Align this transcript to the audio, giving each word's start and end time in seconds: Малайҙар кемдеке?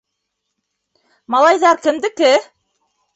Малайҙар 1.35 1.83
кемдеке? 1.83 2.31